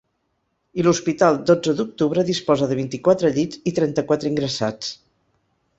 [0.79, 4.93] I l’hospital dotze d’octubre disposa de vint-i-quatre llits i trenta-quatre ingressats.